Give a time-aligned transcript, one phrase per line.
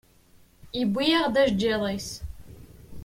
[0.77, 2.09] Yewwi-yaɣ-d ajeǧǧiḍ-is.